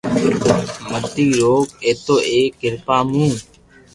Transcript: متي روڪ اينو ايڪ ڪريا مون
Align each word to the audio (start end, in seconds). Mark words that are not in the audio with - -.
متي 0.91 1.25
روڪ 1.41 1.67
اينو 1.83 2.15
ايڪ 2.33 2.51
ڪريا 2.61 2.97
مون 3.11 3.31